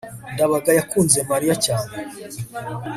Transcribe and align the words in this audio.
ndabaga 0.33 0.71
yakunze 0.77 1.19
mariya 1.31 1.55
cyane 1.65 1.91